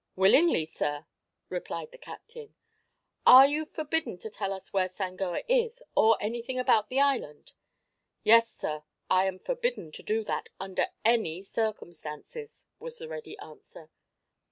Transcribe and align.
"Willingly, 0.15 0.65
sir," 0.65 1.05
replied 1.47 1.91
the 1.91 1.99
captain. 1.99 2.55
"Are 3.23 3.45
you 3.45 3.65
forbidden 3.65 4.17
to 4.17 4.31
tell 4.31 4.51
us 4.51 4.73
where 4.73 4.89
Sangoa 4.89 5.43
is, 5.47 5.83
or 5.95 6.17
anything 6.19 6.57
about 6.57 6.89
the 6.89 6.99
island?" 6.99 7.51
"Yes, 8.23 8.49
sir; 8.49 8.83
I 9.11 9.27
am 9.27 9.37
forbidden 9.37 9.91
to 9.91 10.01
do 10.01 10.23
that, 10.23 10.49
under 10.59 10.87
any 11.05 11.43
circumstances," 11.43 12.65
was 12.79 12.97
the 12.97 13.07
ready 13.09 13.37
answer. 13.37 13.91